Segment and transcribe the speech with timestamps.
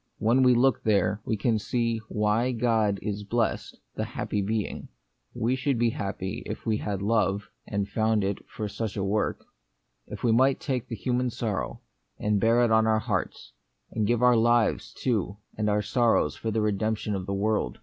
[0.17, 4.87] When we look there, we can see why God is the blest, the happy Being.
[5.35, 9.45] We should be happy if we had love, and found for it such a work;
[10.07, 11.81] if we might take the human sorrow,
[12.17, 13.53] and bear it on our hearts,
[13.91, 15.25] and give our lives, The Mystery of Pain.
[15.27, 17.77] 19 too, and our sorrows for the redemption of the world.